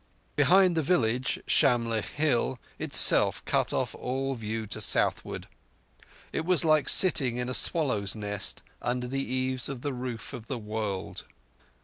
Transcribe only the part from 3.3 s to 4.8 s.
cut off all view